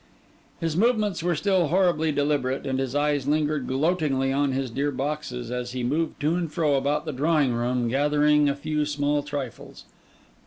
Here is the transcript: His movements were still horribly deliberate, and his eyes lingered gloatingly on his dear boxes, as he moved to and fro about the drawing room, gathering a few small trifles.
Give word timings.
His 0.59 0.75
movements 0.75 1.21
were 1.21 1.35
still 1.35 1.67
horribly 1.67 2.11
deliberate, 2.11 2.65
and 2.65 2.79
his 2.79 2.95
eyes 2.95 3.27
lingered 3.27 3.67
gloatingly 3.67 4.33
on 4.33 4.51
his 4.51 4.71
dear 4.71 4.89
boxes, 4.89 5.51
as 5.51 5.73
he 5.73 5.83
moved 5.83 6.19
to 6.21 6.33
and 6.33 6.51
fro 6.51 6.73
about 6.73 7.05
the 7.05 7.13
drawing 7.13 7.53
room, 7.53 7.87
gathering 7.87 8.49
a 8.49 8.55
few 8.55 8.83
small 8.83 9.21
trifles. 9.21 9.85